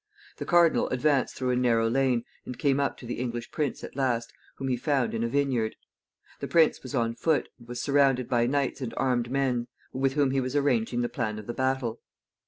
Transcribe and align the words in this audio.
The 0.37 0.47
cardinal 0.47 0.89
advanced 0.89 1.35
through 1.35 1.51
a 1.51 1.55
narrow 1.55 1.87
lane, 1.87 2.23
and 2.43 2.57
came 2.57 2.79
up 2.79 2.97
to 2.97 3.05
the 3.05 3.19
English 3.19 3.51
prince 3.51 3.83
at 3.83 3.95
last, 3.95 4.33
whom 4.55 4.67
he 4.67 4.75
found 4.75 5.13
in 5.13 5.23
a 5.23 5.27
vineyard. 5.27 5.75
The 6.39 6.47
prince 6.47 6.81
was 6.81 6.95
on 6.95 7.13
foot, 7.13 7.49
and 7.59 7.67
was 7.67 7.83
surrounded 7.83 8.27
by 8.27 8.47
knights 8.47 8.81
and 8.81 8.95
armed 8.97 9.29
men, 9.29 9.67
with 9.93 10.13
whom 10.13 10.31
he 10.31 10.41
was 10.41 10.55
arranging 10.55 11.01
the 11.01 11.07
plan 11.09 11.37
of 11.37 11.45
the 11.45 11.53
battle. 11.53 12.01